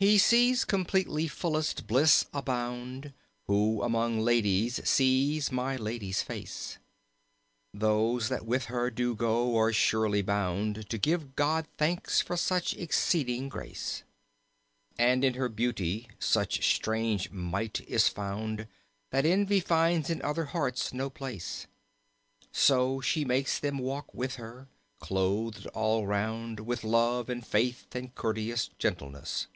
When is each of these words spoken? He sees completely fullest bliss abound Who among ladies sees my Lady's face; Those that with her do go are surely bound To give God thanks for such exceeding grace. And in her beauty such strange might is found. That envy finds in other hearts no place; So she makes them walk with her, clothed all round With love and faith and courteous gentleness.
He 0.00 0.16
sees 0.16 0.64
completely 0.64 1.26
fullest 1.26 1.88
bliss 1.88 2.24
abound 2.32 3.12
Who 3.48 3.82
among 3.82 4.20
ladies 4.20 4.80
sees 4.88 5.50
my 5.50 5.74
Lady's 5.74 6.22
face; 6.22 6.78
Those 7.74 8.28
that 8.28 8.46
with 8.46 8.66
her 8.66 8.92
do 8.92 9.16
go 9.16 9.56
are 9.58 9.72
surely 9.72 10.22
bound 10.22 10.88
To 10.90 10.98
give 10.98 11.34
God 11.34 11.66
thanks 11.78 12.20
for 12.20 12.36
such 12.36 12.74
exceeding 12.76 13.48
grace. 13.48 14.04
And 14.96 15.24
in 15.24 15.34
her 15.34 15.48
beauty 15.48 16.08
such 16.20 16.72
strange 16.76 17.32
might 17.32 17.80
is 17.88 18.06
found. 18.06 18.68
That 19.10 19.26
envy 19.26 19.58
finds 19.58 20.10
in 20.10 20.22
other 20.22 20.44
hearts 20.44 20.92
no 20.94 21.10
place; 21.10 21.66
So 22.52 23.00
she 23.00 23.24
makes 23.24 23.58
them 23.58 23.78
walk 23.78 24.14
with 24.14 24.36
her, 24.36 24.68
clothed 25.00 25.66
all 25.74 26.06
round 26.06 26.60
With 26.60 26.84
love 26.84 27.28
and 27.28 27.44
faith 27.44 27.92
and 27.96 28.14
courteous 28.14 28.68
gentleness. 28.78 29.48